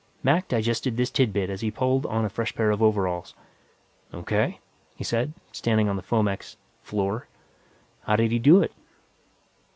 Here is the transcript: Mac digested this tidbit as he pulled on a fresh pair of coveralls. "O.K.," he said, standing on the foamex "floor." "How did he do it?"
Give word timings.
Mac 0.23 0.47
digested 0.47 0.97
this 0.97 1.11
tidbit 1.11 1.51
as 1.51 1.61
he 1.61 1.69
pulled 1.69 2.07
on 2.07 2.25
a 2.25 2.29
fresh 2.29 2.55
pair 2.55 2.71
of 2.71 2.79
coveralls. 2.79 3.35
"O.K.," 4.11 4.59
he 4.95 5.03
said, 5.03 5.31
standing 5.51 5.87
on 5.87 5.95
the 5.95 6.01
foamex 6.01 6.55
"floor." 6.81 7.27
"How 8.05 8.15
did 8.15 8.31
he 8.31 8.39
do 8.39 8.63
it?" 8.63 8.71